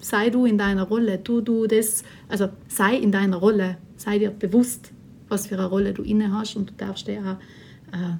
sei 0.00 0.30
du 0.30 0.46
in 0.46 0.58
deiner 0.58 0.84
Rolle, 0.84 1.22
tu 1.22 1.40
du 1.40 1.66
das, 1.66 2.02
also 2.28 2.48
sei 2.68 2.96
in 2.96 3.12
deiner 3.12 3.36
Rolle, 3.36 3.76
sei 3.96 4.18
dir 4.18 4.30
bewusst, 4.30 4.92
was 5.28 5.46
für 5.46 5.56
eine 5.56 5.66
Rolle 5.66 5.92
du 5.92 6.02
inne 6.02 6.32
hast 6.32 6.56
und 6.56 6.70
du 6.70 6.74
darfst 6.76 7.08
ja 7.08 7.38
äh, 7.92 8.16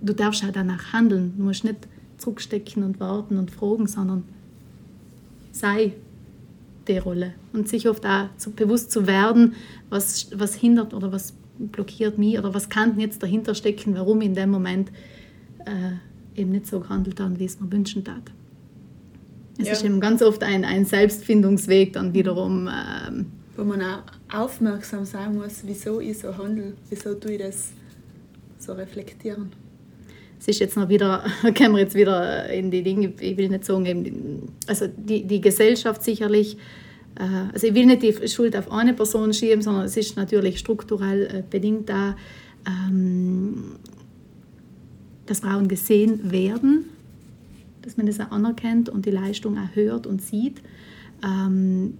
du 0.00 0.14
darfst 0.14 0.44
auch 0.44 0.52
danach 0.52 0.92
handeln. 0.92 1.34
Du 1.36 1.44
musst 1.44 1.64
nicht 1.64 1.88
zurückstecken 2.18 2.82
und 2.82 3.00
warten 3.00 3.38
und 3.38 3.50
fragen, 3.50 3.86
sondern 3.86 4.24
sei 5.52 5.94
die 6.88 6.98
Rolle 6.98 7.34
und 7.52 7.68
sich 7.68 7.88
oft 7.88 8.04
auch 8.06 8.28
zu, 8.36 8.50
bewusst 8.52 8.90
zu 8.90 9.06
werden, 9.06 9.54
was, 9.90 10.30
was 10.34 10.54
hindert 10.54 10.94
oder 10.94 11.12
was 11.12 11.34
blockiert 11.58 12.18
mich 12.18 12.38
oder 12.38 12.54
was 12.54 12.68
kann 12.68 12.98
jetzt 12.98 13.22
dahinter 13.22 13.54
stecken, 13.54 13.94
warum 13.94 14.20
in 14.20 14.34
dem 14.34 14.50
Moment 14.50 14.90
äh, 15.66 16.40
eben 16.40 16.50
nicht 16.50 16.66
so 16.66 16.80
gehandelt 16.80 17.20
habe, 17.20 17.38
wie 17.38 17.44
es 17.44 17.60
mir 17.60 17.70
wünschen 17.70 18.04
tat. 18.04 18.22
Es 19.58 19.66
ja. 19.66 19.72
ist 19.72 19.84
eben 19.84 20.00
ganz 20.00 20.22
oft 20.22 20.42
ein, 20.44 20.64
ein 20.64 20.84
Selbstfindungsweg 20.84 21.92
dann 21.92 22.14
wiederum. 22.14 22.68
Ähm, 22.68 23.26
Wo 23.56 23.64
man 23.64 23.82
auch 23.82 24.02
aufmerksam 24.32 25.04
sein 25.04 25.36
muss, 25.36 25.62
wieso 25.64 26.00
ich 26.00 26.18
so 26.18 26.36
handle, 26.36 26.74
wieso 26.88 27.14
tue 27.14 27.32
ich 27.32 27.38
das 27.38 27.70
so 28.58 28.72
reflektieren. 28.72 29.50
Es 30.40 30.46
ist 30.46 30.60
jetzt 30.60 30.76
noch 30.76 30.88
wieder, 30.88 31.24
kommen 31.42 31.74
wir 31.74 31.80
jetzt 31.80 31.96
wieder 31.96 32.48
in 32.48 32.70
die 32.70 32.82
Dinge, 32.82 33.12
ich 33.18 33.36
will 33.36 33.48
nicht 33.48 33.64
sagen, 33.64 34.52
also 34.68 34.86
die, 34.86 35.26
die 35.26 35.40
Gesellschaft 35.40 36.04
sicherlich, 36.04 36.56
also 37.52 37.66
ich 37.66 37.74
will 37.74 37.86
nicht 37.86 38.02
die 38.02 38.28
Schuld 38.28 38.56
auf 38.56 38.70
eine 38.70 38.94
Person 38.94 39.32
schieben, 39.32 39.62
sondern 39.62 39.84
es 39.84 39.96
ist 39.96 40.16
natürlich 40.16 40.58
strukturell 40.58 41.22
äh, 41.22 41.42
bedingt 41.48 41.88
da, 41.88 42.16
ähm, 42.66 43.76
dass 45.26 45.40
Frauen 45.40 45.68
gesehen 45.68 46.30
werden 46.30 46.84
dass 47.88 47.96
man 47.96 48.04
das 48.04 48.20
auch 48.20 48.30
anerkennt 48.30 48.90
und 48.90 49.06
die 49.06 49.10
Leistung 49.10 49.56
auch 49.56 49.74
hört 49.74 50.06
und 50.06 50.20
sieht. 50.20 50.60
Ähm, 51.24 51.96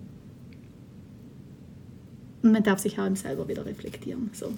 und 2.43 2.53
man 2.53 2.63
darf 2.63 2.81
sich 2.81 2.99
auch 2.99 3.17
selber 3.17 3.49
wieder 3.49 3.65
reflektieren. 3.65 4.29
So. 4.35 4.53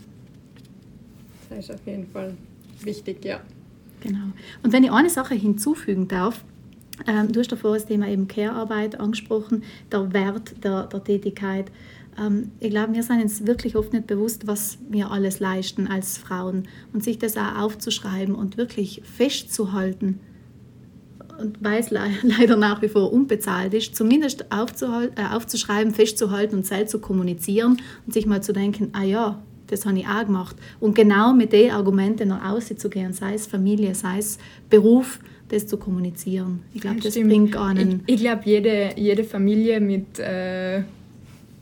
Das 1.48 1.60
ist 1.60 1.70
auf 1.72 1.86
jeden 1.86 2.08
Fall 2.08 2.36
wichtig, 2.82 3.24
ja. 3.24 3.40
Genau. 4.00 4.32
Und 4.64 4.72
wenn 4.72 4.82
ich 4.82 4.90
eine 4.90 5.08
Sache 5.08 5.34
hinzufügen 5.34 6.08
darf, 6.08 6.44
ähm, 7.06 7.32
du 7.32 7.40
hast 7.40 7.52
davor 7.52 7.74
das 7.74 7.86
Thema 7.86 8.08
eben 8.08 8.28
Care-Arbeit 8.28 8.98
angesprochen, 8.98 9.62
der 9.90 10.12
Wert 10.12 10.64
der, 10.64 10.86
der 10.86 11.04
Tätigkeit. 11.04 11.70
Ähm, 12.18 12.52
ich 12.60 12.70
glaube, 12.70 12.94
wir 12.94 13.02
sind 13.02 13.22
uns 13.22 13.46
wirklich 13.46 13.76
oft 13.76 13.92
nicht 13.92 14.06
bewusst, 14.06 14.46
was 14.46 14.78
wir 14.88 15.10
alles 15.10 15.40
leisten 15.40 15.86
als 15.88 16.18
Frauen. 16.18 16.68
Und 16.92 17.04
sich 17.04 17.18
das 17.18 17.36
auch 17.36 17.58
aufzuschreiben 17.58 18.34
und 18.34 18.56
wirklich 18.56 19.02
festzuhalten, 19.04 20.20
und 21.40 21.62
weil 21.64 21.80
es 21.80 21.90
leider 22.22 22.56
nach 22.56 22.82
wie 22.82 22.88
vor 22.88 23.12
unbezahlt 23.12 23.74
ist, 23.74 23.96
zumindest 23.96 24.42
äh, 24.50 25.24
aufzuschreiben, 25.24 25.94
festzuhalten 25.94 26.56
und 26.56 26.66
selbst 26.66 26.92
zu 26.92 27.00
kommunizieren 27.00 27.80
und 28.06 28.12
sich 28.12 28.26
mal 28.26 28.42
zu 28.42 28.52
denken, 28.52 28.90
ah 28.92 29.02
ja, 29.02 29.42
das 29.70 29.86
habe 29.86 29.98
ich 29.98 30.06
auch 30.06 30.24
gemacht. 30.24 30.56
Und 30.80 30.94
genau 30.94 31.32
mit 31.32 31.52
den 31.52 31.70
Argumenten 31.70 32.28
nach 32.28 32.52
außen 32.52 32.78
zu 32.78 32.90
gehen, 32.90 33.12
sei 33.12 33.34
es 33.34 33.46
Familie, 33.46 33.94
sei 33.94 34.18
es 34.18 34.38
Beruf, 34.68 35.20
das 35.48 35.66
zu 35.66 35.76
kommunizieren. 35.76 36.62
Ich 36.74 36.80
glaube, 36.80 37.00
das 37.00 37.14
Stimmt. 37.14 37.30
bringt 37.30 37.56
einen. 37.56 38.02
Ich, 38.06 38.14
ich 38.14 38.20
glaube, 38.20 38.42
jede, 38.44 38.90
jede 38.96 39.24
Familie 39.24 39.80
mit, 39.80 40.18
äh, 40.18 40.82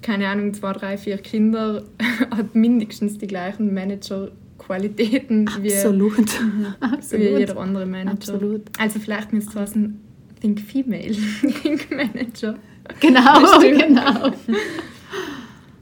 keine 0.03 0.29
Ahnung, 0.29 0.53
zwei, 0.55 0.73
drei, 0.73 0.99
vier 0.99 1.19
Kindern 1.19 1.85
hat 2.31 2.55
mindestens 2.55 3.19
die 3.19 3.27
gleichen 3.27 3.73
Manager 3.73 4.31
Qualitäten 4.59 5.49
Absolut. 5.49 6.19
Wie. 6.19 6.67
Absolut. 6.81 7.27
wie 7.27 7.39
jeder 7.39 7.57
andere 7.57 7.87
Manager. 7.87 8.13
Absolut. 8.13 8.63
Also 8.79 8.99
vielleicht 8.99 9.33
müsste 9.33 9.51
es 9.53 9.57
heißen 9.57 10.01
Think 10.41 10.61
Female, 10.61 11.17
Think 11.63 11.91
Manager. 11.91 12.57
Genau, 13.01 13.61
genau. 13.61 14.33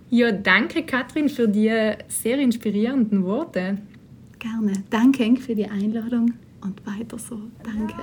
Ja, 0.08 0.30
danke 0.32 0.84
Katrin 0.84 1.28
für 1.28 1.48
die 1.48 1.72
sehr 2.08 2.38
inspirierenden 2.38 3.24
Worte. 3.24 3.78
Gerne. 4.38 4.84
Danke 4.90 5.36
für 5.36 5.54
die 5.54 5.66
Einladung 5.66 6.32
und 6.60 6.86
weiter 6.86 7.18
so. 7.18 7.40
Danke. 7.62 7.94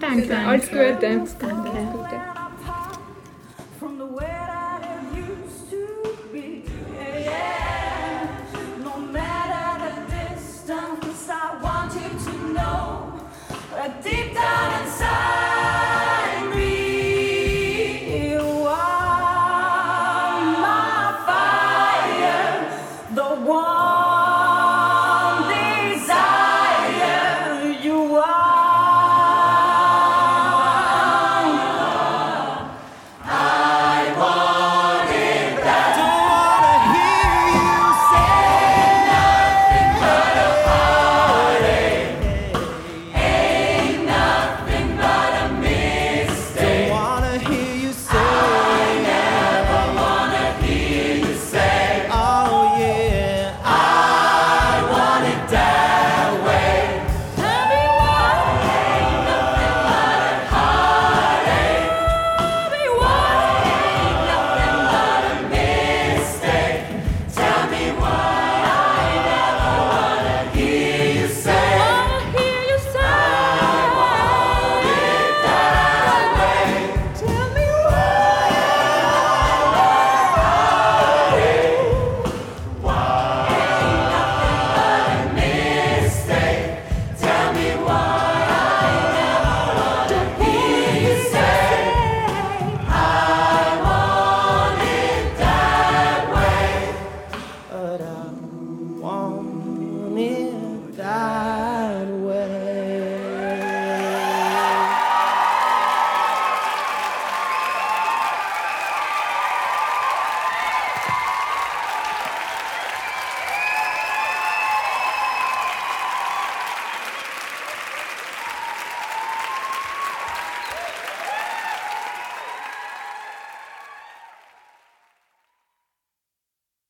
Danke. 0.00 0.26
Danke. 0.28 0.36
Alles 0.36 0.68
Gute. 0.68 0.98
Danke. 1.00 1.46
Alles 1.46 1.92
Gute. 1.92 2.34